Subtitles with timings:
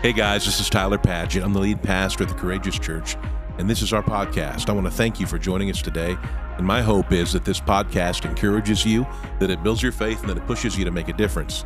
[0.00, 1.42] Hey guys, this is Tyler Padgitt.
[1.42, 3.16] I'm the lead pastor at the Courageous Church,
[3.58, 4.68] and this is our podcast.
[4.68, 6.16] I want to thank you for joining us today.
[6.56, 9.04] And my hope is that this podcast encourages you,
[9.40, 11.64] that it builds your faith, and that it pushes you to make a difference.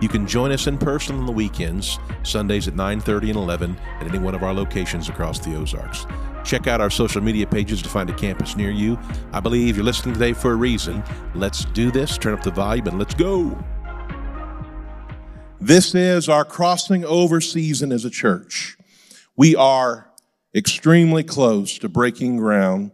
[0.00, 4.06] You can join us in person on the weekends, Sundays at 9:30 and 11 at
[4.06, 6.06] any one of our locations across the Ozarks.
[6.42, 8.98] Check out our social media pages to find a campus near you.
[9.30, 11.04] I believe you're listening today for a reason.
[11.34, 12.16] Let's do this.
[12.16, 13.62] Turn up the volume and let's go.
[15.66, 18.76] This is our crossing over season as a church.
[19.34, 20.10] We are
[20.54, 22.90] extremely close to breaking ground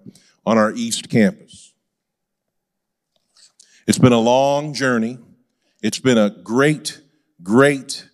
[0.46, 1.74] on our East Campus.
[3.88, 5.18] It's been a long journey.
[5.82, 7.00] It's been a great,
[7.42, 8.08] great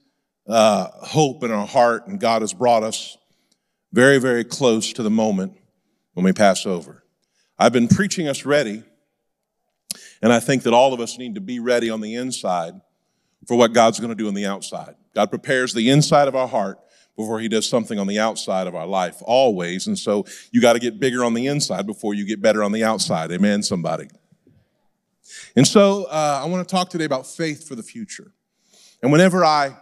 [0.48, 3.18] uh, hope in our heart, and God has brought us
[3.92, 5.52] very, very close to the moment
[6.14, 7.04] when we pass over.
[7.59, 8.84] I've been preaching us ready,
[10.23, 12.80] and I think that all of us need to be ready on the inside
[13.46, 14.95] for what God's going to do on the outside.
[15.14, 16.78] God prepares the inside of our heart
[17.16, 19.87] before he does something on the outside of our life, always.
[19.87, 22.73] And so you got to get bigger on the inside before you get better on
[22.73, 23.32] the outside.
[23.32, 24.09] Amen, somebody.
[25.57, 28.32] And so uh, I want to talk today about faith for the future.
[29.02, 29.76] And whenever I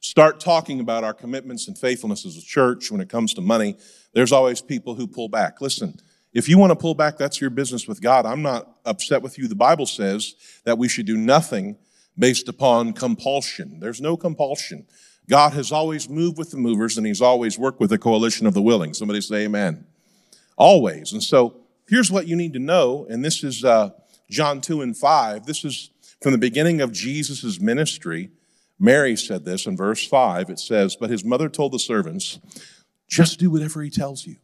[0.00, 3.76] start talking about our commitments and faithfulness as a church when it comes to money,
[4.12, 5.62] there's always people who pull back.
[5.62, 5.98] Listen,
[6.34, 8.26] if you want to pull back, that's your business with God.
[8.26, 9.48] I'm not upset with you.
[9.48, 11.78] The Bible says that we should do nothing
[12.18, 13.80] based upon compulsion.
[13.80, 14.86] There's no compulsion.
[15.28, 18.54] God has always moved with the movers and he's always worked with a coalition of
[18.54, 18.94] the willing.
[18.94, 19.86] Somebody say amen.
[20.56, 21.12] Always.
[21.12, 21.56] And so
[21.88, 23.06] here's what you need to know.
[23.08, 23.90] And this is uh,
[24.30, 25.46] John 2 and 5.
[25.46, 28.30] This is from the beginning of Jesus' ministry.
[28.78, 30.50] Mary said this in verse 5.
[30.50, 32.38] It says, But his mother told the servants,
[33.08, 34.36] just do whatever he tells you.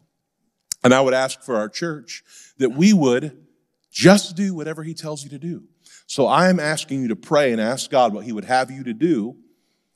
[0.83, 2.23] And I would ask for our church
[2.59, 3.47] that we would
[3.91, 5.65] just do whatever he tells you to do.
[6.11, 8.93] So I'm asking you to pray and ask God what He would have you to
[8.93, 9.37] do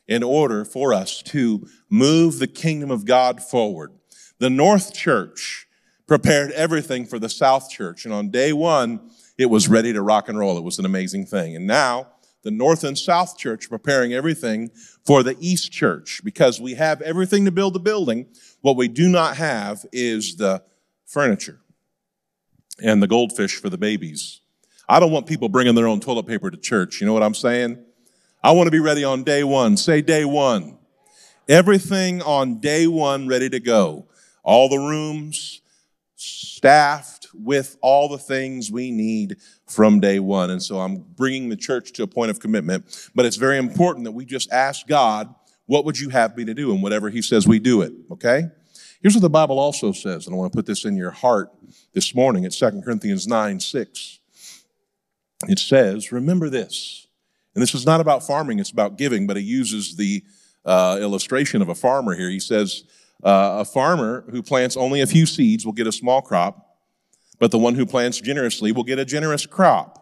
[0.06, 3.90] in order for us to move the kingdom of God forward.
[4.38, 5.66] The North Church
[6.06, 10.28] prepared everything for the South Church, and on day one, it was ready to rock
[10.28, 10.56] and roll.
[10.56, 11.56] It was an amazing thing.
[11.56, 12.06] And now,
[12.44, 14.70] the North and South Church preparing everything
[15.04, 18.26] for the East Church because we have everything to build the building.
[18.60, 20.62] What we do not have is the
[21.06, 21.58] furniture
[22.80, 24.42] and the goldfish for the babies
[24.88, 27.00] I don't want people bringing their own toilet paper to church.
[27.00, 27.82] You know what I'm saying?
[28.42, 29.76] I want to be ready on day one.
[29.76, 30.78] Say day one.
[31.48, 34.06] Everything on day one ready to go.
[34.42, 35.62] All the rooms
[36.16, 39.36] staffed with all the things we need
[39.66, 40.50] from day one.
[40.50, 43.10] And so I'm bringing the church to a point of commitment.
[43.14, 45.34] But it's very important that we just ask God,
[45.66, 46.72] what would you have me to do?
[46.72, 47.92] And whatever He says, we do it.
[48.10, 48.44] Okay?
[49.00, 51.50] Here's what the Bible also says, and I want to put this in your heart
[51.92, 52.44] this morning.
[52.44, 54.20] It's 2 Corinthians 9 6
[55.48, 57.06] it says, Remember this.
[57.54, 60.24] And this is not about farming, it's about giving, but he uses the
[60.64, 62.30] uh, illustration of a farmer here.
[62.30, 62.84] He says,
[63.22, 66.78] uh, A farmer who plants only a few seeds will get a small crop,
[67.38, 70.00] but the one who plants generously will get a generous crop.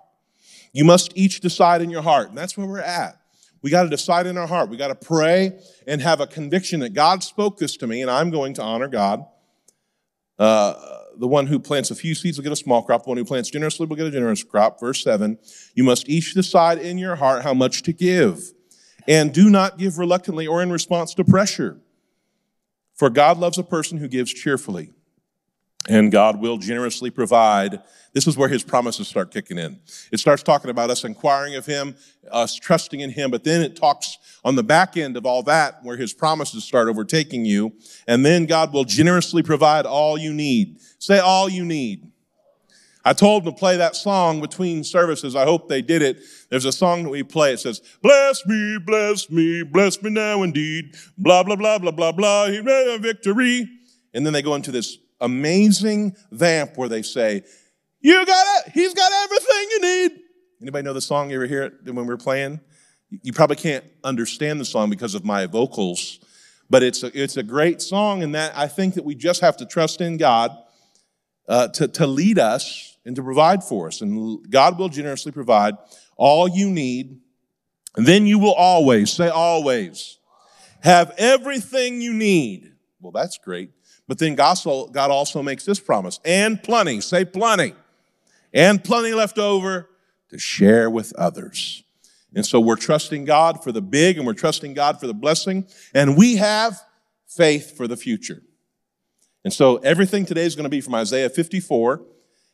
[0.73, 3.19] You must each decide in your heart, and that's where we're at.
[3.63, 4.71] We got to decide in our heart.
[4.71, 8.11] We got to pray and have a conviction that God spoke this to me, and
[8.11, 9.25] I'm going to honor God.
[10.39, 10.75] Uh,
[11.19, 13.05] the one who plants a few seeds will get a small crop.
[13.05, 14.81] The one who plants generously will get a generous crop.
[14.81, 15.39] Verse 7
[15.75, 18.53] You must each decide in your heart how much to give.
[19.09, 21.81] And do not give reluctantly or in response to pressure.
[22.95, 24.93] For God loves a person who gives cheerfully
[25.89, 27.81] and God will generously provide.
[28.13, 29.81] This is where his promises start kicking in.
[30.13, 31.97] It starts talking about us inquiring of him,
[32.31, 35.83] us trusting in him, but then it talks on the back end of all that
[35.83, 37.73] where his promises start overtaking you.
[38.07, 40.79] And then God will generously provide all you need.
[40.99, 42.09] Say all you need.
[43.05, 45.35] I told them to play that song between services.
[45.35, 46.23] I hope they did it.
[46.51, 47.53] There's a song that we play.
[47.53, 50.95] It says, Bless me, bless me, bless me now indeed.
[51.19, 52.47] Blah, blah, blah, blah, blah, blah.
[52.47, 53.69] He made a victory.
[54.15, 57.43] And then they go into this amazing vamp where they say,
[58.01, 60.13] You got it, he's got everything you need.
[60.61, 61.31] Anybody know the song?
[61.31, 62.61] You ever hear it when we were playing?
[63.23, 66.21] You probably can't understand the song because of my vocals,
[66.69, 69.57] but it's a, it's a great song, and that I think that we just have
[69.59, 70.57] to trust in God
[71.49, 74.01] uh, to, to lead us and to provide for us.
[74.01, 75.75] And God will generously provide
[76.17, 77.21] all you need.
[77.97, 80.19] And then you will always, say always,
[80.81, 82.72] have everything you need.
[83.03, 83.71] Well, that's great.
[84.07, 84.57] But then God
[84.97, 87.75] also makes this promise and plenty, say plenty,
[88.55, 89.89] and plenty left over
[90.31, 91.83] to share with others.
[92.35, 95.67] And so we're trusting God for the big and we're trusting God for the blessing,
[95.95, 96.81] and we have
[97.27, 98.43] faith for the future.
[99.45, 102.01] And so everything today is going to be from Isaiah 54,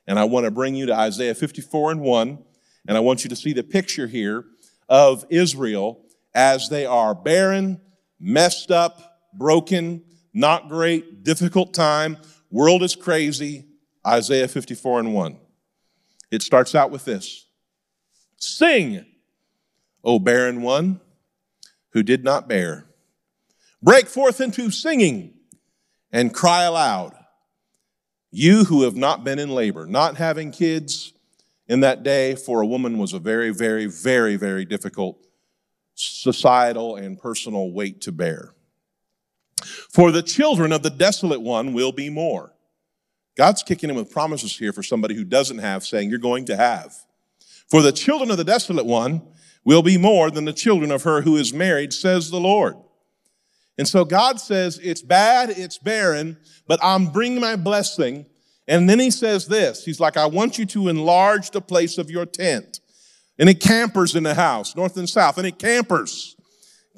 [0.06, 2.38] and I want to bring you to Isaiah 54 and 1,
[2.88, 4.46] and I want you to see the picture here
[4.88, 6.00] of Israel
[6.34, 7.80] as they are barren,
[8.18, 10.02] messed up, broken,
[10.32, 12.16] not great, difficult time.
[12.50, 13.64] World is crazy.
[14.06, 15.36] Isaiah 54 and 1.
[16.30, 17.46] It starts out with this
[18.36, 19.04] Sing,
[20.04, 21.00] O barren one
[21.90, 22.86] who did not bear.
[23.82, 25.34] Break forth into singing
[26.12, 27.14] and cry aloud.
[28.30, 31.12] You who have not been in labor, not having kids
[31.66, 35.18] in that day for a woman was a very, very, very, very difficult
[35.94, 38.54] societal and personal weight to bear.
[39.60, 42.52] For the children of the desolate one will be more.
[43.36, 46.56] God's kicking in with promises here for somebody who doesn't have, saying, You're going to
[46.56, 46.94] have.
[47.68, 49.22] For the children of the desolate one
[49.64, 52.76] will be more than the children of her who is married, says the Lord.
[53.78, 58.26] And so God says, It's bad, it's barren, but I'm bringing my blessing.
[58.66, 62.10] And then he says this He's like, I want you to enlarge the place of
[62.10, 62.80] your tent.
[63.38, 66.34] And it campers in the house, north and south, and it campers?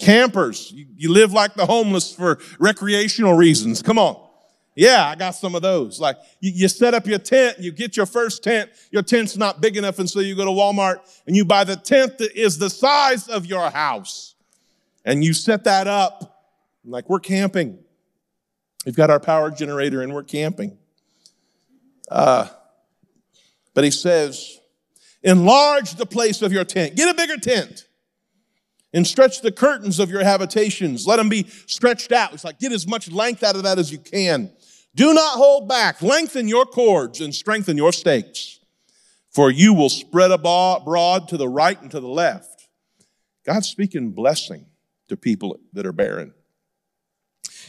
[0.00, 3.82] Campers, you, you live like the homeless for recreational reasons.
[3.82, 4.28] Come on.
[4.74, 6.00] Yeah, I got some of those.
[6.00, 9.60] Like you, you, set up your tent, you get your first tent, your tent's not
[9.60, 12.56] big enough, and so you go to Walmart and you buy the tent that is
[12.56, 14.34] the size of your house.
[15.04, 16.46] And you set that up.
[16.84, 17.78] Like we're camping.
[18.86, 20.78] We've got our power generator and we're camping.
[22.10, 22.48] Uh,
[23.74, 24.60] but he says,
[25.22, 26.96] enlarge the place of your tent.
[26.96, 27.86] Get a bigger tent
[28.92, 31.06] and stretch the curtains of your habitations.
[31.06, 32.32] Let them be stretched out.
[32.32, 34.50] It's like get as much length out of that as you can.
[34.94, 36.02] Do not hold back.
[36.02, 38.58] Lengthen your cords and strengthen your stakes,
[39.30, 42.68] for you will spread abroad to the right and to the left.
[43.46, 44.66] God's speaking blessing
[45.08, 46.34] to people that are barren.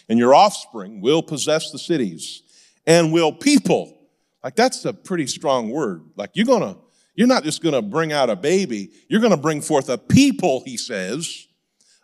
[0.09, 2.43] And your offspring will possess the cities
[2.85, 3.97] and will people.
[4.43, 6.03] Like that's a pretty strong word.
[6.15, 6.77] Like you're gonna,
[7.15, 10.77] you're not just gonna bring out a baby, you're gonna bring forth a people, he
[10.77, 11.47] says.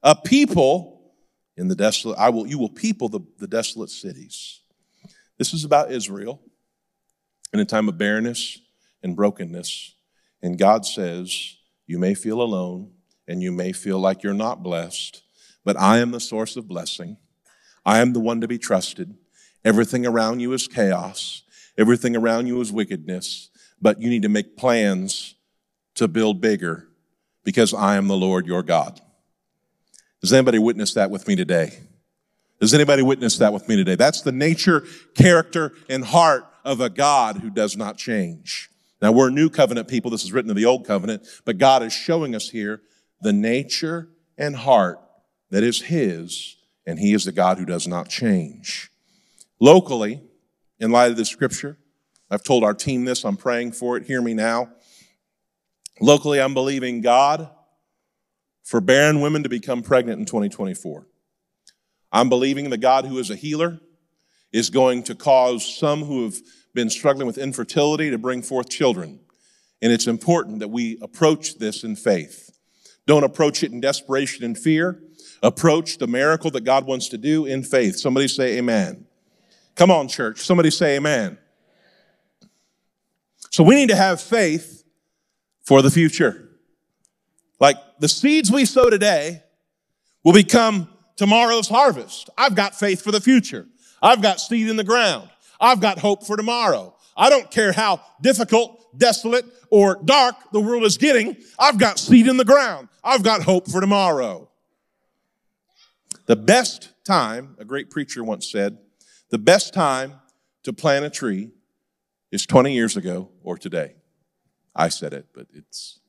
[0.03, 1.13] A people
[1.57, 4.61] in the desolate, I will, you will people the, the desolate cities.
[5.37, 6.41] This is about Israel
[7.53, 8.59] in a time of barrenness
[9.03, 9.95] and brokenness.
[10.41, 12.91] And God says, You may feel alone
[13.27, 15.23] and you may feel like you're not blessed,
[15.65, 17.17] but I am the source of blessing.
[17.85, 19.15] I am the one to be trusted.
[19.65, 21.43] Everything around you is chaos,
[21.77, 23.49] everything around you is wickedness,
[23.81, 25.35] but you need to make plans
[25.95, 26.87] to build bigger
[27.43, 29.01] because I am the Lord your God.
[30.21, 31.77] Does anybody witness that with me today?
[32.59, 33.95] Does anybody witness that with me today?
[33.95, 34.83] That's the nature,
[35.15, 38.69] character, and heart of a God who does not change.
[39.01, 40.09] Now, we're new covenant people.
[40.09, 42.81] This is written in the old covenant, but God is showing us here
[43.21, 44.99] the nature and heart
[45.51, 48.89] that is His, and He is the God who does not change.
[49.59, 50.21] Locally,
[50.79, 51.77] in light of the scripture,
[52.29, 54.03] I've told our team this, I'm praying for it.
[54.03, 54.69] Hear me now.
[56.01, 57.49] Locally, I'm believing God
[58.63, 61.07] for barren women to become pregnant in 2024.
[62.11, 63.79] I'm believing the God who is a healer
[64.51, 66.35] is going to cause some who have
[66.73, 69.19] been struggling with infertility to bring forth children.
[69.81, 72.49] And it's important that we approach this in faith.
[73.05, 75.01] Don't approach it in desperation and fear.
[75.41, 77.97] Approach the miracle that God wants to do in faith.
[77.97, 79.05] Somebody say amen.
[79.75, 80.41] Come on, church.
[80.41, 81.37] Somebody say amen.
[83.49, 84.83] So we need to have faith
[85.63, 86.49] for the future.
[87.59, 89.43] Like the seeds we sow today
[90.23, 92.29] will become tomorrow's harvest.
[92.37, 93.65] I've got faith for the future.
[94.01, 95.29] I've got seed in the ground.
[95.59, 96.95] I've got hope for tomorrow.
[97.15, 101.35] I don't care how difficult, desolate, or dark the world is getting.
[101.57, 102.89] I've got seed in the ground.
[103.03, 104.49] I've got hope for tomorrow.
[106.27, 108.77] The best time, a great preacher once said,
[109.29, 110.13] the best time
[110.63, 111.49] to plant a tree
[112.31, 113.95] is 20 years ago or today.
[114.75, 115.99] I said it, but it's,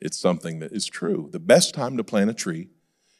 [0.00, 1.28] it's something that is true.
[1.32, 2.68] The best time to plant a tree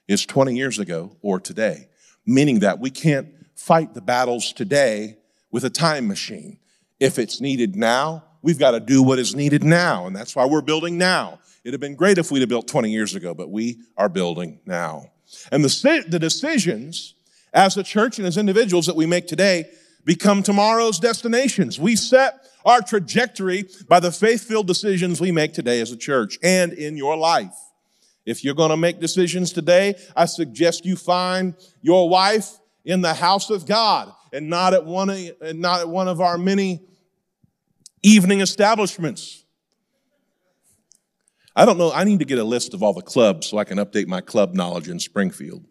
[0.08, 1.88] is 20 years ago or today,
[2.26, 5.18] meaning that we can't fight the battles today
[5.50, 6.58] with a time machine.
[6.98, 10.46] If it's needed now, we've got to do what is needed now, and that's why
[10.46, 11.40] we're building now.
[11.64, 14.60] It'd have been great if we'd have built 20 years ago, but we are building
[14.66, 15.10] now.
[15.50, 17.14] And the, the decisions
[17.52, 19.70] as a church and as individuals that we make today
[20.04, 21.78] become tomorrow's destinations.
[21.78, 26.38] We set our trajectory by the faith filled decisions we make today as a church
[26.42, 27.54] and in your life.
[28.24, 33.14] If you're going to make decisions today, I suggest you find your wife in the
[33.14, 35.18] house of God and not at one of,
[35.54, 36.82] not at one of our many
[38.02, 39.44] evening establishments.
[41.54, 41.92] I don't know.
[41.92, 44.20] I need to get a list of all the clubs so I can update my
[44.20, 45.64] club knowledge in Springfield.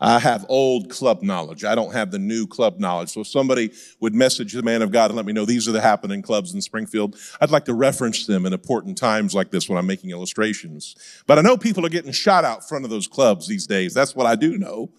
[0.00, 1.62] I have old club knowledge.
[1.62, 3.10] I don't have the new club knowledge.
[3.10, 5.72] So if somebody would message the man of God and let me know these are
[5.72, 9.68] the happening clubs in Springfield, I'd like to reference them in important times like this
[9.68, 10.96] when I'm making illustrations.
[11.26, 13.92] But I know people are getting shot out front of those clubs these days.
[13.92, 14.90] That's what I do know.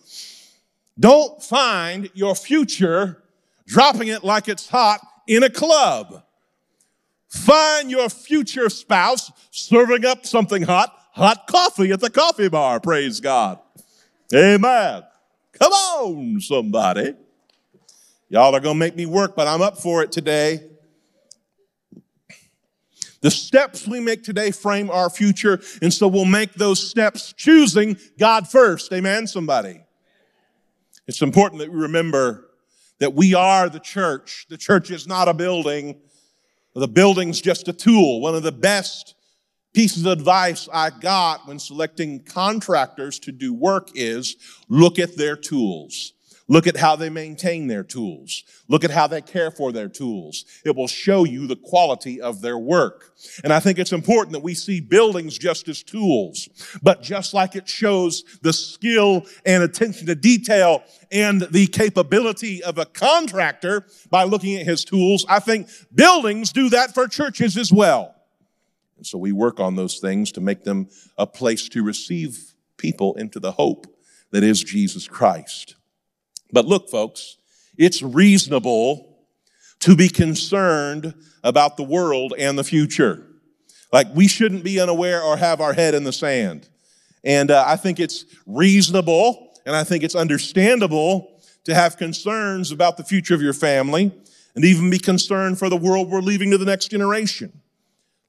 [1.00, 3.24] Don't find your future
[3.65, 6.24] dropping it like it's hot in a club.
[7.27, 12.79] Find your future spouse serving up something hot, hot coffee at the coffee bar.
[12.79, 13.58] Praise God.
[14.33, 15.03] Amen.
[15.53, 17.13] Come on, somebody.
[18.29, 20.69] Y'all are going to make me work, but I'm up for it today.
[23.19, 27.97] The steps we make today frame our future, and so we'll make those steps choosing
[28.17, 28.91] God first.
[28.93, 29.81] Amen, somebody.
[31.07, 32.50] It's important that we remember
[33.00, 34.45] that we are the church.
[34.50, 36.00] The church is not a building.
[36.73, 38.21] The building's just a tool.
[38.21, 39.15] One of the best
[39.73, 44.35] pieces of advice I got when selecting contractors to do work is
[44.69, 46.13] look at their tools.
[46.51, 48.43] Look at how they maintain their tools.
[48.67, 50.43] Look at how they care for their tools.
[50.65, 53.13] It will show you the quality of their work.
[53.45, 56.49] And I think it's important that we see buildings just as tools.
[56.83, 62.77] But just like it shows the skill and attention to detail and the capability of
[62.77, 67.71] a contractor by looking at his tools, I think buildings do that for churches as
[67.71, 68.13] well.
[69.01, 73.15] And so we work on those things to make them a place to receive people
[73.15, 73.88] into the hope
[74.29, 75.74] that is Jesus Christ.
[76.51, 77.38] But look, folks,
[77.79, 79.25] it's reasonable
[79.79, 83.25] to be concerned about the world and the future.
[83.91, 86.70] Like we shouldn't be unaware or have our head in the sand.
[87.24, 92.98] And uh, I think it's reasonable and I think it's understandable to have concerns about
[92.98, 94.12] the future of your family
[94.53, 97.62] and even be concerned for the world we're leaving to the next generation.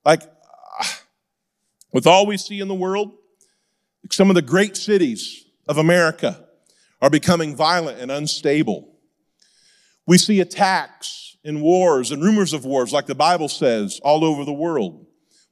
[0.03, 0.23] Like,
[1.93, 3.13] with all we see in the world,
[4.11, 6.45] some of the great cities of America,
[7.01, 8.89] are becoming violent and unstable.
[10.07, 14.45] We see attacks and wars and rumors of wars, like the Bible says, all over
[14.45, 15.07] the world.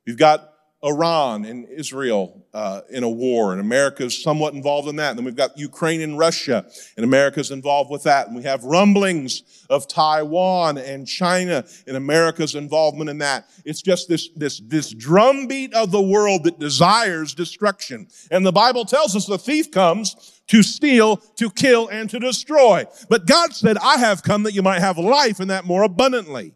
[0.06, 0.50] We've got
[0.83, 5.11] Iran and Israel uh, in a war, and America's somewhat involved in that.
[5.11, 6.65] And then we've got Ukraine and Russia,
[6.97, 8.29] and America's involved with that.
[8.29, 13.47] And we have rumblings of Taiwan and China, and America's involvement in that.
[13.67, 18.09] It's just this, this, this drumbeat of the world that desires destruction.
[18.31, 22.87] And the Bible tells us the thief comes to steal, to kill, and to destroy.
[23.09, 26.55] But God said, I have come that you might have life and that more abundantly.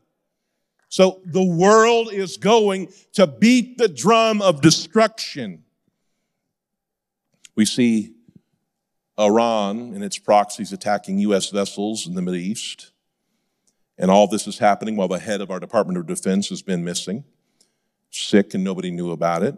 [0.94, 5.64] So the world is going to beat the drum of destruction.
[7.56, 8.14] We see
[9.18, 11.50] Iran and its proxies attacking U.S.
[11.50, 12.92] vessels in the Middle East.
[13.98, 16.84] And all this is happening while the head of our Department of Defense has been
[16.84, 17.24] missing,
[18.12, 19.56] sick, and nobody knew about it.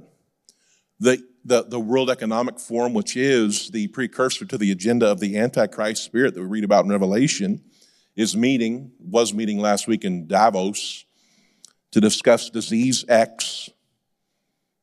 [0.99, 5.37] The the, the World Economic Forum, which is the precursor to the agenda of the
[5.37, 7.62] Antichrist spirit that we read about in Revelation,
[8.16, 11.06] is meeting, was meeting last week in Davos
[11.97, 13.71] to discuss disease X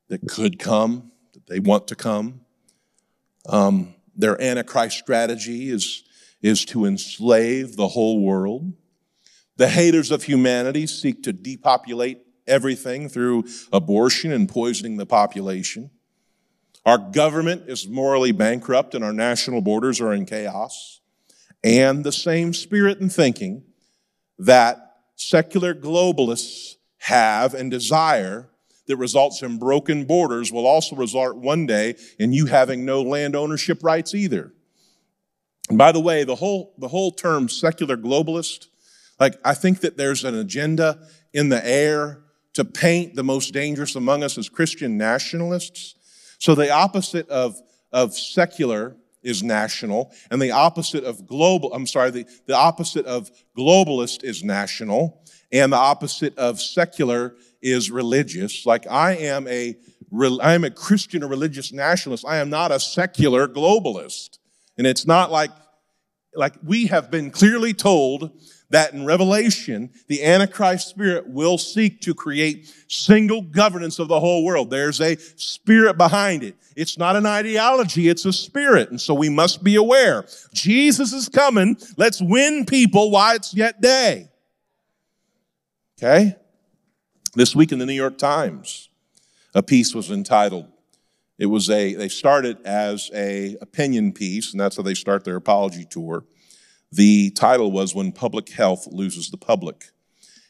[0.10, 2.42] that could come, that they want to come.
[3.48, 6.02] Um, their Antichrist strategy is,
[6.42, 8.74] is to enslave the whole world.
[9.58, 12.18] The haters of humanity seek to depopulate
[12.48, 15.92] everything through abortion and poisoning the population.
[16.84, 21.00] Our government is morally bankrupt and our national borders are in chaos.
[21.64, 23.66] And the same spirit and thinking
[24.40, 28.50] that secular globalists have and desire
[28.88, 33.36] that results in broken borders will also result one day in you having no land
[33.36, 34.54] ownership rights either.
[35.70, 38.68] And by the way, the whole, the whole term secular globalist,
[39.20, 42.20] like I think that there's an agenda in the air
[42.54, 45.96] to paint the most dangerous among us as Christian nationalists
[46.40, 47.58] so the opposite of,
[47.92, 53.32] of secular is national, and the opposite of global, I'm sorry, the, the opposite of
[53.58, 58.66] globalist is national, and the opposite of secular is religious.
[58.66, 59.76] Like I am a,
[60.42, 62.26] I am a Christian or religious nationalist.
[62.28, 64.40] I am not a secular globalist.
[64.78, 65.52] And it's not like,
[66.36, 68.32] like we have been clearly told
[68.74, 74.44] that in Revelation, the Antichrist spirit will seek to create single governance of the whole
[74.44, 74.72] world.
[74.72, 76.56] There's a spirit behind it.
[76.76, 78.90] It's not an ideology, it's a spirit.
[78.90, 80.26] And so we must be aware.
[80.56, 81.78] Jesus is coming.
[81.98, 84.32] Let's win people while it's yet day.
[86.02, 86.36] Okay?
[87.36, 88.90] This week in the New York Times,
[89.54, 90.66] a piece was entitled,
[91.38, 95.36] it was a, they started as a opinion piece, and that's how they start their
[95.36, 96.24] apology tour.
[96.96, 99.86] The title was When Public Health Loses the Public.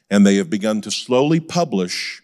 [0.10, 2.22] And they have begun to slowly publish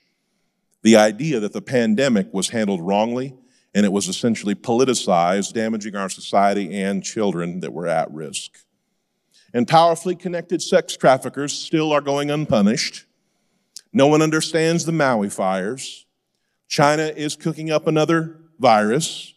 [0.81, 3.33] the idea that the pandemic was handled wrongly
[3.73, 8.57] and it was essentially politicized, damaging our society and children that were at risk.
[9.53, 13.05] And powerfully connected sex traffickers still are going unpunished.
[13.93, 16.05] No one understands the Maui fires.
[16.67, 19.33] China is cooking up another virus.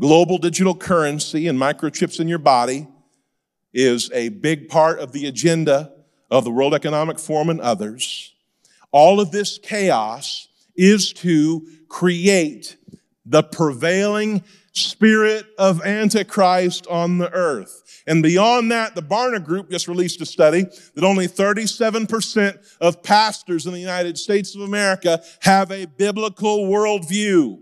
[0.00, 2.88] Global digital currency and microchips in your body
[3.76, 5.92] is a big part of the agenda
[6.30, 8.34] of the World Economic Forum and others.
[8.90, 12.78] All of this chaos is to create
[13.26, 14.42] the prevailing
[14.72, 18.02] spirit of Antichrist on the earth.
[18.06, 20.64] And beyond that, the Barna Group just released a study
[20.94, 27.60] that only 37% of pastors in the United States of America have a biblical worldview.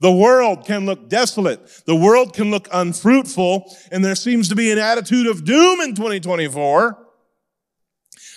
[0.00, 1.84] The world can look desolate.
[1.84, 3.74] The world can look unfruitful.
[3.92, 7.06] And there seems to be an attitude of doom in 2024.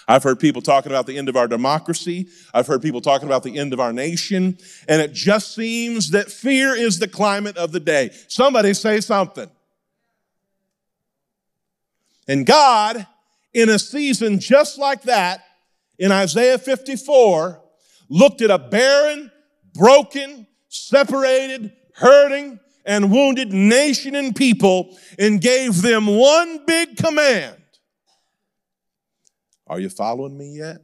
[0.05, 2.27] I've heard people talking about the end of our democracy.
[2.53, 4.57] I've heard people talking about the end of our nation.
[4.89, 8.11] And it just seems that fear is the climate of the day.
[8.27, 9.49] Somebody say something.
[12.27, 13.07] And God,
[13.53, 15.45] in a season just like that,
[15.97, 17.61] in Isaiah 54,
[18.09, 19.31] looked at a barren,
[19.73, 27.55] broken, separated, hurting, and wounded nation and people and gave them one big command.
[29.67, 30.81] Are you following me yet?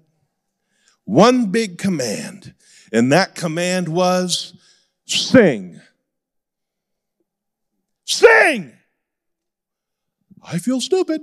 [1.06, 2.54] One big command.
[2.94, 4.54] And that command was
[5.06, 5.82] sing.
[8.06, 8.74] Sing!
[10.44, 11.22] I feel stupid.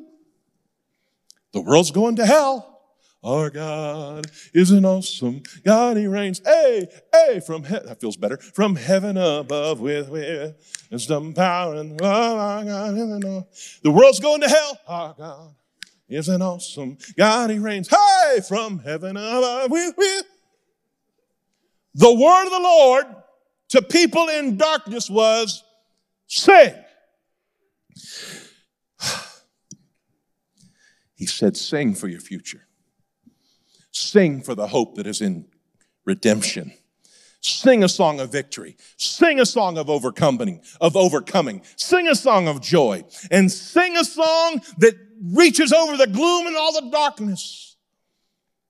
[1.52, 2.75] The world's going to hell.
[3.26, 5.96] Our God is an awesome God.
[5.96, 6.40] He reigns.
[6.44, 7.88] Hey, hey, from heaven.
[7.88, 8.36] That feels better.
[8.36, 10.08] From heaven above with
[10.90, 12.38] wisdom, power, and love.
[12.38, 12.94] Our God
[13.82, 14.78] The world's going to hell.
[14.86, 15.54] Our God
[16.08, 17.50] is an awesome God.
[17.50, 17.88] He reigns.
[17.88, 20.24] Hey, from heaven above with.
[21.94, 23.06] The word of the Lord
[23.70, 25.64] to people in darkness was
[26.28, 26.74] sing.
[31.16, 32.65] He said, Sing for your future.
[33.96, 35.46] Sing for the hope that is in
[36.04, 36.70] redemption.
[37.40, 38.76] Sing a song of victory.
[38.98, 41.62] Sing a song of overcoming, of overcoming.
[41.76, 43.04] Sing a song of joy.
[43.30, 47.75] And sing a song that reaches over the gloom and all the darkness.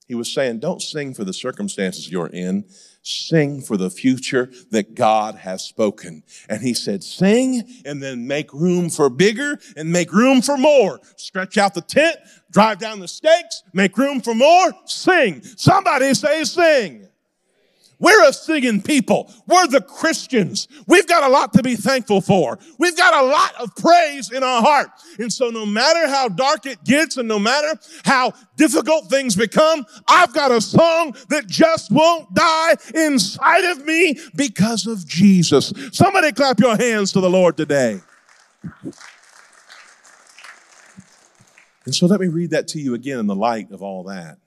[0.06, 2.64] He was saying, don't sing for the circumstances you're in.
[3.02, 6.22] Sing for the future that God has spoken.
[6.48, 11.00] And he said, sing and then make room for bigger and make room for more.
[11.16, 12.16] Stretch out the tent,
[12.50, 15.42] drive down the stakes, make room for more, sing.
[15.42, 17.05] Somebody say sing.
[17.98, 19.32] We're a singing people.
[19.46, 20.68] We're the Christians.
[20.86, 22.58] We've got a lot to be thankful for.
[22.78, 24.88] We've got a lot of praise in our heart.
[25.18, 29.86] And so no matter how dark it gets and no matter how difficult things become,
[30.06, 35.72] I've got a song that just won't die inside of me because of Jesus.
[35.92, 38.00] Somebody clap your hands to the Lord today.
[41.86, 44.38] And so let me read that to you again in the light of all that.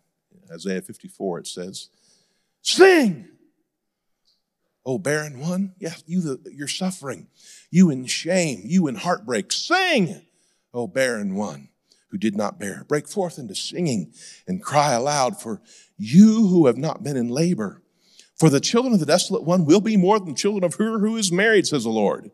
[0.52, 1.90] Isaiah 54, it says,
[2.62, 3.28] Sing!
[4.89, 7.28] Oh, barren one, yeah, you the, you're suffering.
[7.69, 9.52] You in shame, you in heartbreak.
[9.52, 10.19] Sing,
[10.73, 11.69] oh, barren one
[12.08, 12.86] who did not bear.
[12.88, 14.12] Break forth into singing
[14.47, 15.62] and cry aloud for
[15.99, 17.84] you who have not been in labor.
[18.34, 21.17] For the children of the desolate one will be more than children of her who
[21.17, 22.32] is married, says the Lord.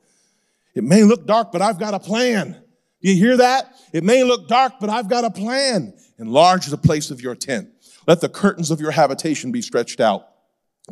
[0.75, 2.53] It may look dark, but I've got a plan.
[3.01, 3.75] Do you hear that?
[3.91, 5.93] It may look dark, but I've got a plan.
[6.19, 7.67] Enlarge the place of your tent.
[8.07, 10.29] Let the curtains of your habitation be stretched out.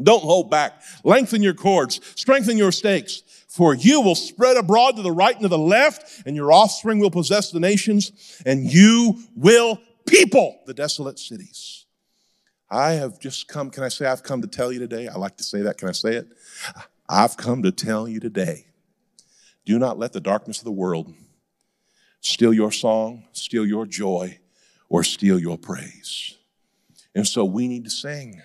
[0.02, 0.82] Don't hold back.
[1.04, 2.02] Lengthen your cords.
[2.16, 3.22] Strengthen your stakes.
[3.48, 6.98] For you will spread abroad to the right and to the left, and your offspring
[6.98, 11.86] will possess the nations, and you will people the desolate cities.
[12.72, 15.08] I have just come, can I say I've come to tell you today?
[15.08, 15.78] I like to say that.
[15.78, 16.28] Can I say it?
[17.08, 18.66] I've come to tell you today.
[19.66, 21.14] Do not let the darkness of the world
[22.22, 24.40] steal your song, steal your joy,
[24.90, 26.38] or steal your praise.
[27.14, 28.42] And so we need to sing.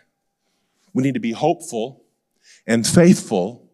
[0.99, 2.03] We need to be hopeful
[2.67, 3.71] and faithful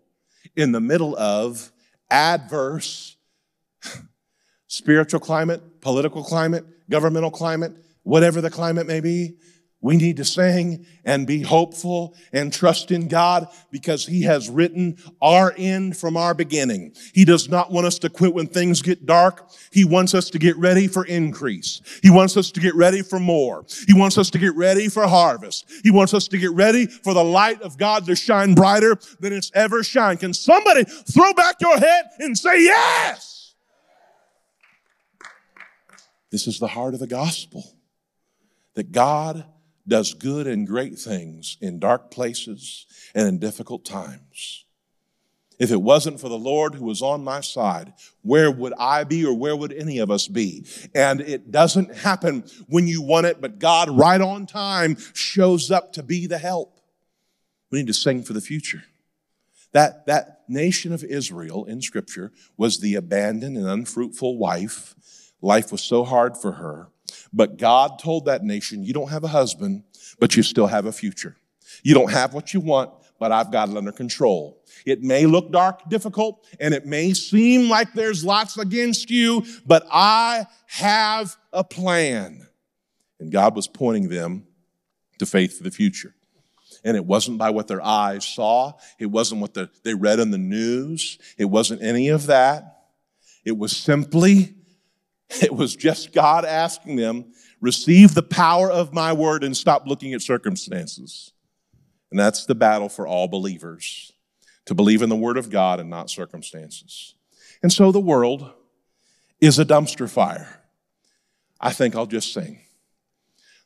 [0.57, 1.73] in the middle of
[2.11, 3.17] adverse
[4.67, 9.39] spiritual climate, political climate, governmental climate, whatever the climate may be.
[9.85, 14.97] We need to sing and be hopeful and trust in God because He has written
[15.21, 16.95] our end from our beginning.
[17.13, 19.51] He does not want us to quit when things get dark.
[19.71, 21.83] He wants us to get ready for increase.
[22.03, 23.67] He wants us to get ready for more.
[23.87, 25.71] He wants us to get ready for harvest.
[25.83, 29.35] He wants us to get ready for the light of God to shine brighter than
[29.35, 30.21] it's ever shined.
[30.21, 33.55] Can somebody throw back your head and say yes?
[36.31, 37.77] This is the heart of the gospel
[38.77, 39.45] that God
[39.87, 44.65] does good and great things in dark places and in difficult times.
[45.59, 47.93] If it wasn't for the Lord who was on my side,
[48.23, 50.67] where would I be or where would any of us be?
[50.95, 55.93] And it doesn't happen when you want it, but God, right on time, shows up
[55.93, 56.81] to be the help.
[57.71, 58.83] We need to sing for the future.
[59.73, 64.95] That, that nation of Israel in Scripture was the abandoned and unfruitful wife.
[65.41, 66.89] Life was so hard for her.
[67.33, 69.85] But God told that nation, You don't have a husband,
[70.19, 71.37] but you still have a future.
[71.83, 74.63] You don't have what you want, but I've got it under control.
[74.85, 79.87] It may look dark, difficult, and it may seem like there's lots against you, but
[79.91, 82.47] I have a plan.
[83.21, 84.47] And God was pointing them
[85.19, 86.15] to faith for the future.
[86.85, 88.73] And it wasn't by what their eyes saw.
[88.99, 91.19] It wasn't what the, they read in the news.
[91.39, 92.89] It wasn't any of that.
[93.45, 94.55] It was simply,
[95.43, 100.15] it was just God asking them, receive the power of my word and stop looking
[100.15, 101.33] at circumstances.
[102.11, 104.13] And that's the battle for all believers
[104.67, 107.15] to believe in the Word of God and not circumstances.
[107.63, 108.51] And so the world
[109.41, 110.63] is a dumpster fire.
[111.61, 112.61] I think I'll just sing.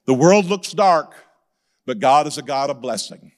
[0.06, 1.14] The world looks dark,
[1.84, 3.32] but God is a God of blessing.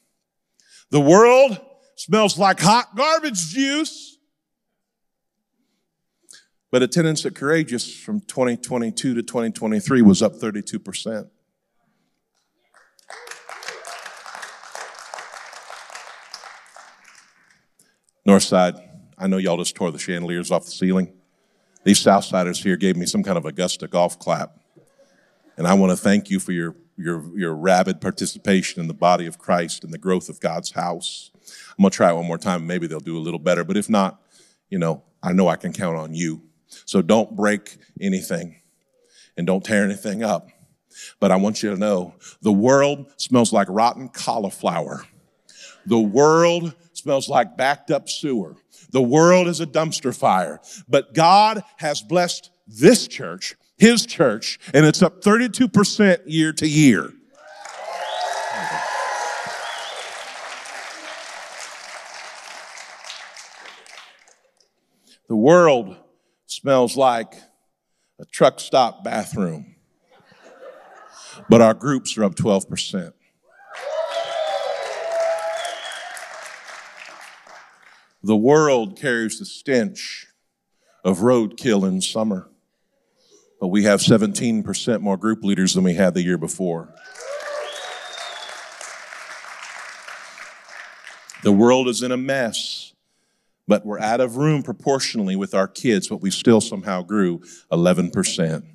[0.89, 1.59] The world
[1.95, 4.17] smells like hot garbage juice,
[6.71, 11.29] but attendance at Courageous from 2022 to 2023 was up 32%.
[18.27, 18.81] Northside,
[19.17, 21.11] I know y'all just tore the chandeliers off the ceiling.
[21.83, 24.57] These Southsiders here gave me some kind of Augusta golf clap.
[25.57, 29.25] And I want to thank you for your, your, your rabid participation in the body
[29.25, 31.31] of Christ and the growth of God's house.
[31.35, 32.65] I'm going to try it one more time.
[32.65, 33.63] Maybe they'll do a little better.
[33.63, 34.21] But if not,
[34.69, 36.43] you know, I know I can count on you.
[36.85, 38.57] So don't break anything
[39.37, 40.49] and don't tear anything up.
[41.19, 45.05] But I want you to know the world smells like rotten cauliflower.
[45.85, 48.55] The world smells like backed up sewer.
[48.91, 50.59] The world is a dumpster fire.
[50.87, 57.13] But God has blessed this church, His church, and it's up 32% year to year.
[65.27, 65.95] The world
[66.51, 67.35] smells like
[68.19, 69.73] a truck stop bathroom,
[71.49, 73.13] but our groups are up 12%.
[78.21, 80.27] The world carries the stench
[81.05, 82.49] of roadkill in summer,
[83.61, 86.93] but we have 17% more group leaders than we had the year before.
[91.43, 92.93] The world is in a mess,
[93.71, 97.39] but we're out of room proportionally with our kids, but we still somehow grew
[97.71, 98.65] 11%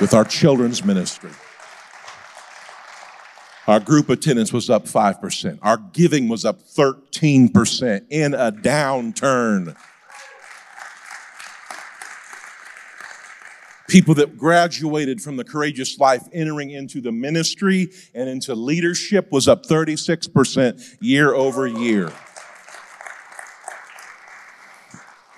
[0.00, 1.32] with our children's ministry.
[3.66, 5.58] Our group attendance was up 5%.
[5.62, 9.76] Our giving was up 13% in a downturn.
[13.88, 19.48] People that graduated from the courageous life entering into the ministry and into leadership was
[19.48, 22.12] up 36% year over year.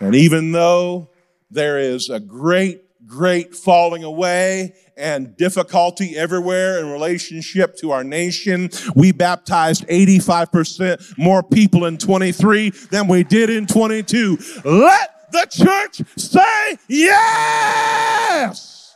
[0.03, 1.11] And even though
[1.51, 8.71] there is a great great falling away and difficulty everywhere in relationship to our nation.
[8.95, 14.39] We baptized 85% more people in 23 than we did in 22.
[14.65, 18.95] Let the church say yes.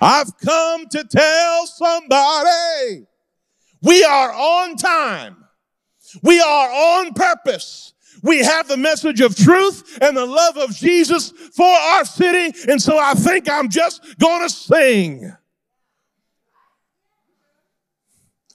[0.00, 3.06] I've come to tell somebody
[3.82, 5.45] we are on time.
[6.22, 7.92] We are on purpose.
[8.22, 12.58] We have the message of truth and the love of Jesus for our city.
[12.70, 15.32] And so I think I'm just going to sing.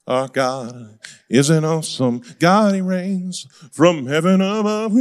[0.07, 2.75] Our God is an awesome God.
[2.75, 4.93] He reigns from heaven above.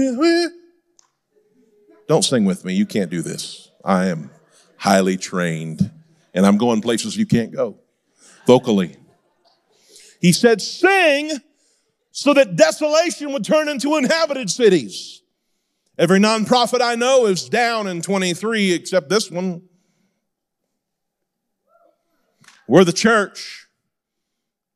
[2.06, 2.74] Don't sing with me.
[2.74, 3.70] You can't do this.
[3.84, 4.30] I am
[4.76, 5.90] highly trained
[6.34, 7.78] and I'm going places you can't go
[8.46, 8.96] vocally.
[10.20, 11.30] He said, sing
[12.20, 15.22] so that desolation would turn into inhabited cities.
[15.96, 19.62] Every nonprofit I know is down in 23 except this one.
[22.68, 23.68] We're the church.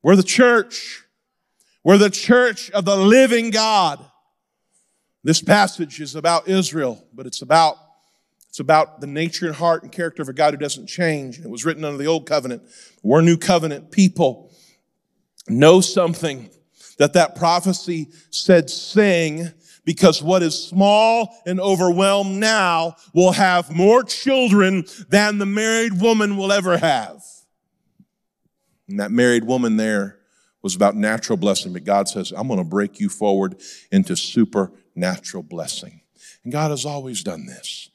[0.02, 1.04] We're the church.
[1.84, 4.02] We're the church of the living God.
[5.22, 7.76] This passage is about Israel, but it's about
[8.48, 11.40] it's about the nature and heart and character of a God who doesn't change.
[11.40, 12.62] It was written under the old covenant.
[13.02, 14.50] We're new covenant people.
[15.46, 16.48] Know something
[16.98, 19.50] that that prophecy said sing
[19.84, 26.36] because what is small and overwhelmed now will have more children than the married woman
[26.36, 27.22] will ever have.
[28.88, 30.18] And that married woman there
[30.62, 33.56] was about natural blessing, but God says, I'm going to break you forward
[33.92, 36.00] into supernatural blessing.
[36.42, 37.90] And God has always done this.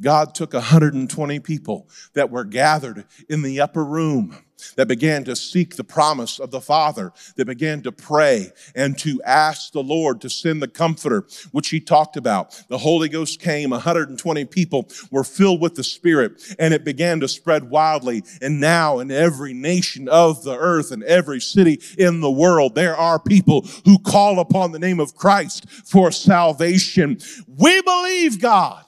[0.00, 4.36] God took 120 people that were gathered in the upper room
[4.76, 9.20] that began to seek the promise of the Father, that began to pray and to
[9.24, 12.62] ask the Lord to send the Comforter, which he talked about.
[12.68, 17.28] The Holy Ghost came, 120 people were filled with the Spirit, and it began to
[17.28, 18.22] spread wildly.
[18.40, 22.96] And now, in every nation of the earth and every city in the world, there
[22.96, 27.18] are people who call upon the name of Christ for salvation.
[27.46, 28.83] We believe God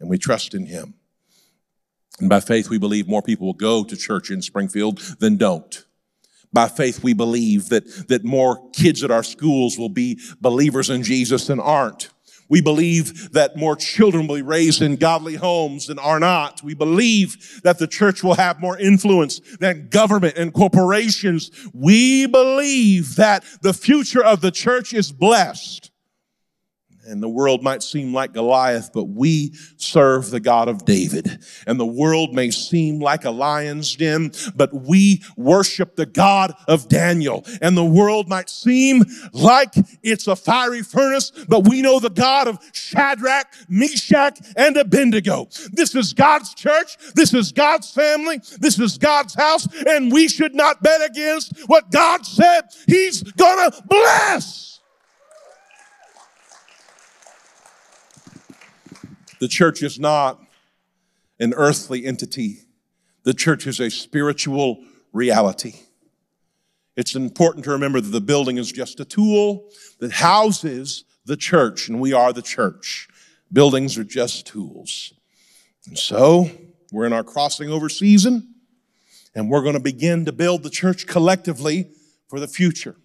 [0.00, 0.94] and we trust in Him.
[2.20, 5.84] And by faith, we believe more people will go to church in Springfield than don't.
[6.52, 11.02] By faith, we believe that, that more kids at our schools will be believers in
[11.02, 12.10] Jesus than aren't.
[12.48, 16.62] We believe that more children will be raised in godly homes than are not.
[16.62, 21.50] We believe that the church will have more influence than government and corporations.
[21.72, 25.90] We believe that the future of the church is blessed
[27.06, 31.38] and the world might seem like Goliath, but we serve the God of David.
[31.66, 36.88] And the world may seem like a lion's den, but we worship the God of
[36.88, 37.44] Daniel.
[37.60, 42.48] And the world might seem like it's a fiery furnace, but we know the God
[42.48, 45.48] of Shadrach, Meshach, and Abednego.
[45.72, 46.96] This is God's church.
[47.14, 48.40] This is God's family.
[48.58, 49.68] This is God's house.
[49.86, 54.73] And we should not bet against what God said He's gonna bless.
[59.44, 60.40] The church is not
[61.38, 62.60] an earthly entity.
[63.24, 65.74] The church is a spiritual reality.
[66.96, 71.90] It's important to remember that the building is just a tool that houses the church,
[71.90, 73.06] and we are the church.
[73.52, 75.12] Buildings are just tools.
[75.86, 76.50] And so,
[76.90, 78.54] we're in our crossing over season,
[79.34, 81.90] and we're going to begin to build the church collectively
[82.28, 82.96] for the future.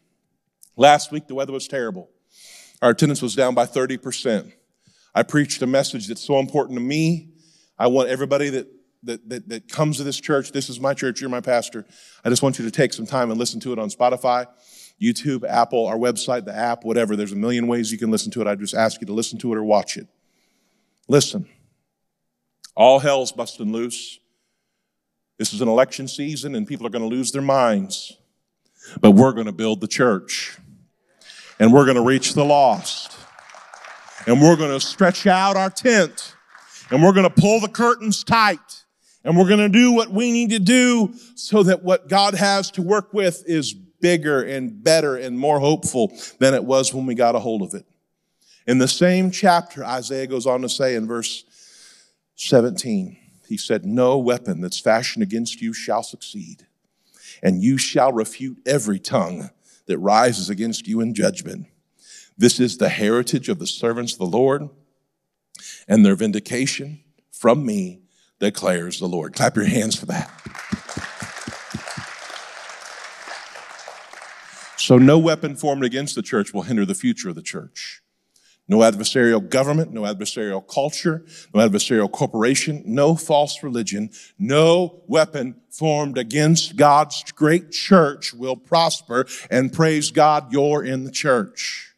[0.78, 2.10] Last week, the weather was terrible.
[2.82, 4.54] Our attendance was down by 30%.
[5.14, 7.30] I preached a message that's so important to me.
[7.78, 8.68] I want everybody that,
[9.04, 11.86] that, that, that comes to this church, this is my church, you're my pastor.
[12.24, 14.48] I just want you to take some time and listen to it on Spotify,
[15.02, 17.16] YouTube, Apple, our website, the app, whatever.
[17.16, 18.48] There's a million ways you can listen to it.
[18.48, 20.08] I just ask you to listen to it or watch it.
[21.08, 21.48] Listen.
[22.76, 24.20] All hell's busting loose.
[25.38, 28.16] This is an election season and people are going to lose their minds.
[29.02, 30.58] But we're going to build the church.
[31.60, 33.19] And we're going to reach the lost
[34.30, 36.36] and we're going to stretch out our tent
[36.92, 38.84] and we're going to pull the curtains tight
[39.24, 42.70] and we're going to do what we need to do so that what God has
[42.72, 47.16] to work with is bigger and better and more hopeful than it was when we
[47.16, 47.88] got a hold of it.
[48.68, 51.44] In the same chapter, Isaiah goes on to say in verse
[52.36, 56.68] 17, he said, No weapon that's fashioned against you shall succeed,
[57.42, 59.50] and you shall refute every tongue
[59.88, 61.66] that rises against you in judgment.
[62.40, 64.70] This is the heritage of the servants of the Lord,
[65.90, 67.02] and their vindication
[67.34, 68.00] from me
[68.40, 69.36] declares the Lord.
[69.36, 70.32] Clap your hands for that.
[74.78, 78.02] So, no weapon formed against the church will hinder the future of the church.
[78.70, 86.18] No adversarial government, no adversarial culture, no adversarial corporation, no false religion, no weapon formed
[86.18, 89.26] against God's great church will prosper.
[89.52, 91.89] And praise God, you're in the church.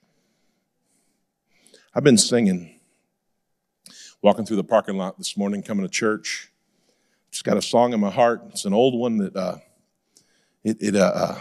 [1.93, 2.79] I've been singing,
[4.21, 6.49] walking through the parking lot this morning, coming to church.
[7.31, 8.43] Just got a song in my heart.
[8.47, 9.57] It's an old one that uh,
[10.63, 11.39] it, it uh, uh,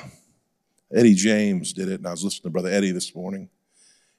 [0.93, 3.49] Eddie James did it, and I was listening to Brother Eddie this morning,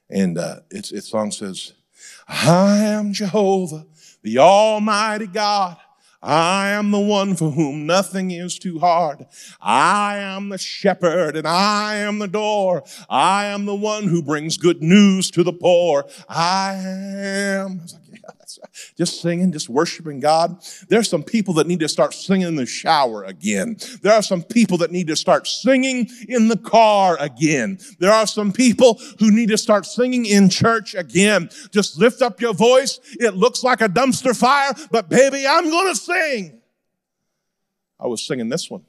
[0.08, 1.74] and uh, its its song says,
[2.26, 3.84] "I am Jehovah,
[4.22, 5.76] the Almighty God."
[6.22, 9.26] I am the one for whom nothing is too hard.
[9.60, 12.84] I am the shepherd and I am the door.
[13.10, 16.06] I am the one who brings good news to the poor.
[16.28, 17.82] I am.
[18.96, 20.62] Just singing, just worshiping God.
[20.88, 23.76] There's some people that need to start singing in the shower again.
[24.02, 27.78] There are some people that need to start singing in the car again.
[27.98, 31.50] There are some people who need to start singing in church again.
[31.70, 33.00] Just lift up your voice.
[33.18, 36.60] It looks like a dumpster fire, but baby, I'm going to sing.
[37.98, 38.84] I was singing this one.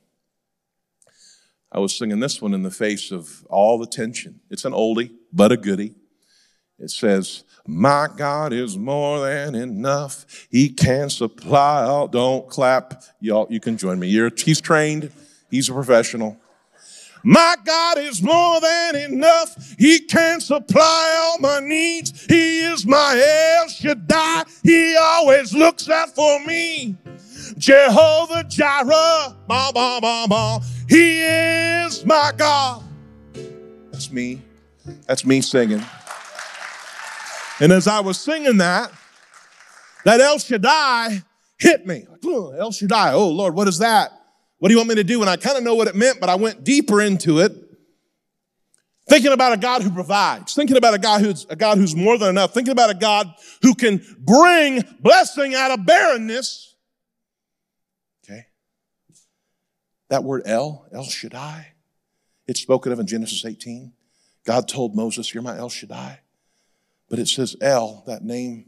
[1.71, 4.39] I was singing this one in the face of all the tension.
[4.49, 5.95] It's an oldie, but a goodie.
[6.79, 10.47] It says, My God is more than enough.
[10.49, 12.07] He can supply all.
[12.07, 13.03] Don't clap.
[13.19, 14.07] Y'all, you can join me.
[14.07, 15.11] You're, he's trained.
[15.49, 16.37] He's a professional.
[17.23, 19.75] My God is more than enough.
[19.79, 22.25] He can supply all my needs.
[22.25, 24.43] He is my El Shaddai.
[24.61, 26.97] He always looks out for me.
[27.57, 30.59] Jehovah Jireh, ma, ma, ma, ma.
[30.89, 32.83] He is my God.
[33.91, 34.41] That's me.
[35.07, 35.83] That's me singing.
[37.63, 38.91] And as I was singing that,
[40.03, 41.23] that El Shaddai
[41.57, 42.05] hit me.
[42.25, 44.11] El Shaddai, oh Lord, what is that?
[44.59, 45.21] What do you want me to do?
[45.21, 47.53] And I kind of know what it meant, but I went deeper into it.
[49.07, 52.17] Thinking about a God who provides, thinking about a God who's a God who's more
[52.17, 56.75] than enough, thinking about a God who can bring blessing out of barrenness.
[58.25, 58.47] Okay.
[60.09, 61.67] That word El, El Shaddai,
[62.45, 63.93] it's spoken of in Genesis 18.
[64.43, 66.19] God told Moses, You're my El Shaddai.
[67.13, 68.65] But it says El, that name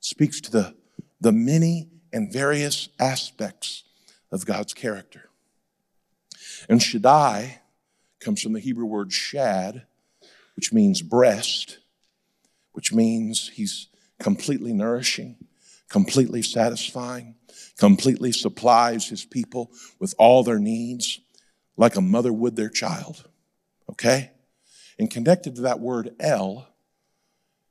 [0.00, 0.74] speaks to the,
[1.20, 3.84] the many and various aspects
[4.32, 5.28] of God's character.
[6.66, 7.60] And Shaddai
[8.20, 9.82] comes from the Hebrew word shad,
[10.56, 11.76] which means breast,
[12.72, 15.36] which means he's completely nourishing,
[15.90, 17.34] completely satisfying,
[17.76, 21.20] completely supplies his people with all their needs
[21.76, 23.28] like a mother would their child.
[23.90, 24.30] Okay?
[24.98, 26.66] And connected to that word El,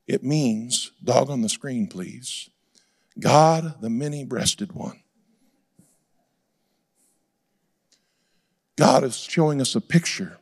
[0.08, 2.48] it means, dog on the screen, please,
[3.20, 5.02] God, the many breasted one.
[8.76, 10.38] God is showing us a picture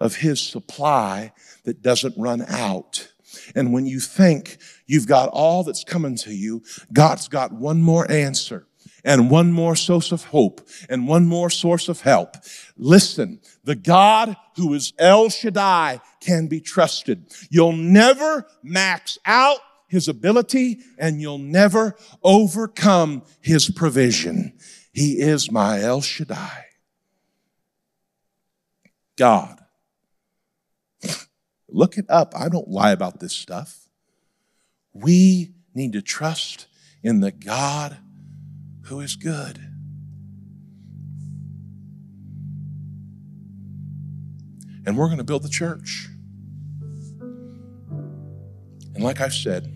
[0.00, 1.32] of His supply
[1.64, 3.12] that doesn't run out.
[3.54, 8.10] And when you think you've got all that's coming to you, God's got one more
[8.10, 8.66] answer
[9.06, 12.36] and one more source of hope and one more source of help.
[12.76, 17.32] Listen, the God who is El Shaddai can be trusted.
[17.48, 24.58] You'll never max out his ability and you'll never overcome his provision.
[24.92, 26.64] He is my El Shaddai.
[29.16, 29.60] God.
[31.68, 32.34] Look it up.
[32.36, 33.88] I don't lie about this stuff.
[34.92, 36.66] We need to trust
[37.04, 37.98] in the God
[38.86, 39.58] who is good.
[44.86, 46.08] And we're going to build the church.
[48.94, 49.72] And like I've said,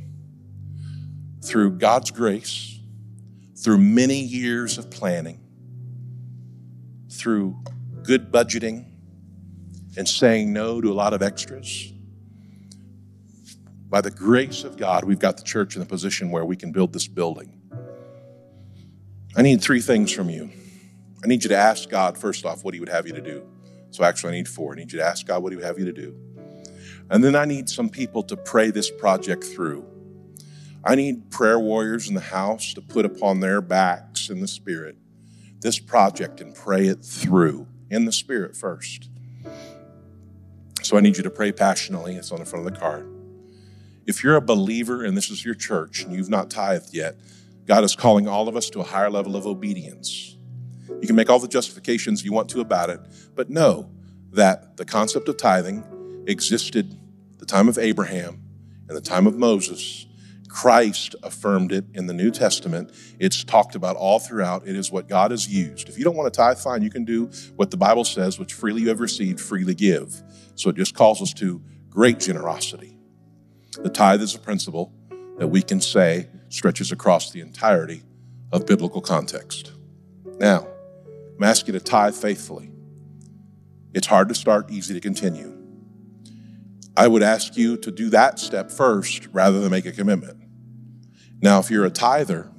[1.44, 2.79] through God's grace,
[3.57, 5.40] through many years of planning,
[7.11, 7.57] through
[8.05, 8.87] good budgeting,
[9.96, 11.92] and saying no to a lot of extras.
[13.88, 16.70] By the grace of God, we've got the church in a position where we can
[16.70, 17.60] build this building.
[19.36, 20.50] I need three things from you.
[21.22, 23.46] I need you to ask God, first off, what He would have you to do.
[23.90, 24.72] So actually, I need four.
[24.72, 26.16] I need you to ask God what He would have you to do.
[27.10, 29.84] And then I need some people to pray this project through.
[30.84, 34.96] I need prayer warriors in the house to put upon their backs in the Spirit
[35.60, 39.10] this project and pray it through in the Spirit first.
[40.82, 42.16] So I need you to pray passionately.
[42.16, 43.06] It's on the front of the card.
[44.06, 47.16] If you're a believer and this is your church and you've not tithed yet,
[47.70, 50.37] God is calling all of us to a higher level of obedience.
[50.88, 52.98] You can make all the justifications you want to about it,
[53.37, 53.92] but know
[54.33, 56.98] that the concept of tithing existed
[57.38, 58.42] the time of Abraham
[58.88, 60.09] and the time of Moses
[60.48, 62.90] Christ affirmed it in the New Testament.
[63.20, 64.66] It's talked about all throughout.
[64.66, 65.88] It is what God has used.
[65.88, 66.83] If you don't want to tithe, fine.
[66.83, 70.20] You can do what the Bible says, which freely you have received, freely give.
[70.56, 72.98] So it just calls us to great generosity.
[73.80, 74.92] The tithe is a principle
[75.38, 78.02] that we can say stretches across the entirety
[78.52, 79.72] of biblical context.
[80.38, 80.66] Now,
[81.36, 82.70] I'm asking you to tithe faithfully.
[83.94, 85.56] It's hard to start, easy to continue.
[86.96, 90.38] I would ask you to do that step first rather than make a commitment.
[91.40, 92.50] Now, if you're a tither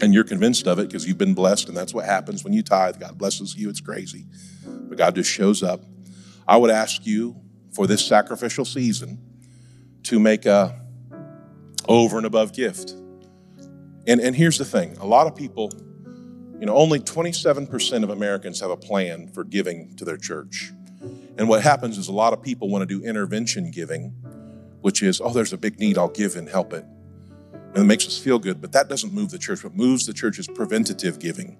[0.00, 2.62] and you're convinced of it because you've been blessed and that's what happens when you
[2.62, 4.26] tithe, God blesses you, it's crazy.
[4.64, 5.80] But God just shows up.
[6.46, 7.36] I would ask you
[7.74, 9.18] for this sacrificial season
[10.04, 10.81] to make a
[11.88, 12.90] over and above gift.
[14.06, 15.70] And, and here's the thing a lot of people,
[16.58, 20.72] you know, only 27% of Americans have a plan for giving to their church.
[21.38, 24.10] And what happens is a lot of people want to do intervention giving,
[24.80, 26.84] which is, oh, there's a big need, I'll give and help it.
[27.74, 29.64] And it makes us feel good, but that doesn't move the church.
[29.64, 31.56] What moves the church is preventative giving.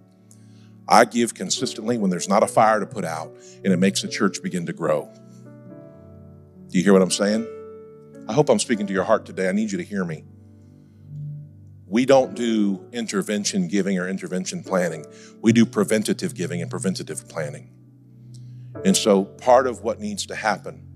[0.86, 3.32] I give consistently when there's not a fire to put out,
[3.64, 5.08] and it makes the church begin to grow.
[6.68, 7.46] Do you hear what I'm saying?
[8.28, 9.48] I hope I'm speaking to your heart today.
[9.48, 10.24] I need you to hear me.
[11.86, 15.04] We don't do intervention giving or intervention planning.
[15.40, 17.70] We do preventative giving and preventative planning.
[18.84, 20.86] And so, part of what needs to happen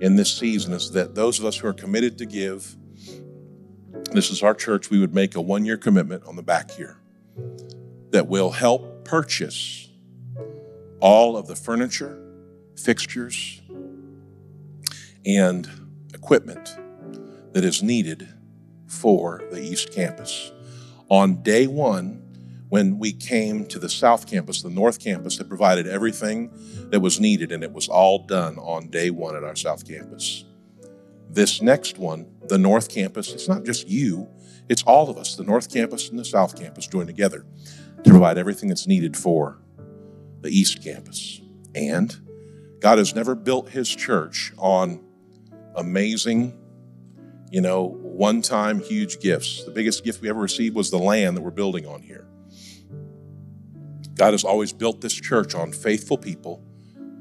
[0.00, 2.76] in this season is that those of us who are committed to give,
[4.10, 6.98] this is our church, we would make a one year commitment on the back here
[8.10, 9.88] that will help purchase
[11.00, 12.18] all of the furniture,
[12.76, 13.62] fixtures,
[15.24, 15.70] and
[16.12, 16.76] equipment
[17.52, 18.28] that is needed
[18.86, 20.52] for the East Campus.
[21.08, 22.22] On day one,
[22.68, 26.50] when we came to the South Campus, the North Campus, that provided everything
[26.90, 30.44] that was needed, and it was all done on day one at our South Campus.
[31.28, 34.28] This next one, the North Campus, it's not just you,
[34.68, 37.44] it's all of us, the North Campus and the South Campus, joined together
[38.04, 39.58] to provide everything that's needed for
[40.40, 41.40] the East Campus.
[41.74, 42.16] And
[42.80, 45.04] God has never built His church on
[45.76, 46.58] amazing,
[47.52, 49.62] you know, one time huge gifts.
[49.64, 52.26] The biggest gift we ever received was the land that we're building on here.
[54.14, 56.64] God has always built this church on faithful people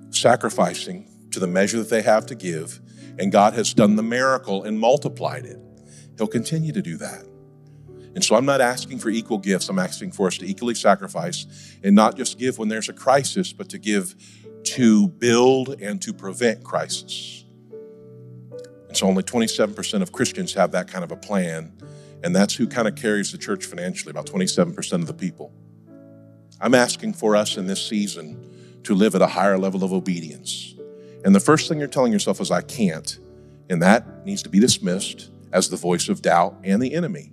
[0.10, 2.80] sacrificing to the measure that they have to give,
[3.20, 5.60] and God has done the miracle and multiplied it.
[6.18, 7.26] He'll continue to do that.
[8.16, 9.68] And so I'm not asking for equal gifts.
[9.68, 13.52] I'm asking for us to equally sacrifice and not just give when there's a crisis,
[13.52, 14.16] but to give
[14.64, 17.41] to build and to prevent crisis.
[18.92, 21.72] And so only 27% of Christians have that kind of a plan.
[22.26, 25.54] And that's who kind of carries the church financially, about 27% of the people.
[26.60, 30.76] I'm asking for us in this season to live at a higher level of obedience.
[31.24, 33.18] And the first thing you're telling yourself is, I can't.
[33.70, 37.32] And that needs to be dismissed as the voice of doubt and the enemy.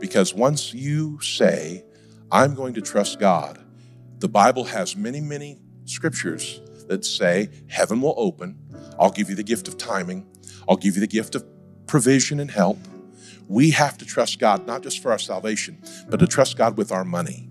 [0.00, 1.82] Because once you say,
[2.30, 3.58] I'm going to trust God,
[4.18, 8.58] the Bible has many, many scriptures that say, Heaven will open.
[9.00, 10.26] I'll give you the gift of timing.
[10.68, 11.44] I'll give you the gift of
[11.86, 12.78] provision and help.
[13.48, 16.90] We have to trust God, not just for our salvation, but to trust God with
[16.92, 17.48] our money.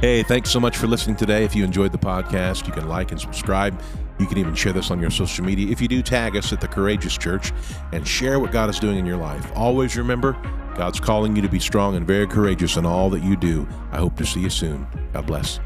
[0.00, 1.44] Hey, thanks so much for listening today.
[1.44, 3.80] If you enjoyed the podcast, you can like and subscribe.
[4.18, 5.70] You can even share this on your social media.
[5.70, 7.52] If you do, tag us at the Courageous Church
[7.92, 9.50] and share what God is doing in your life.
[9.54, 10.32] Always remember,
[10.74, 13.68] God's calling you to be strong and very courageous in all that you do.
[13.92, 14.86] I hope to see you soon.
[15.12, 15.60] God bless.